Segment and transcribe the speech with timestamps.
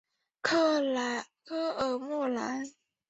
[0.41, 0.81] 科
[1.77, 2.63] 尔莫兰。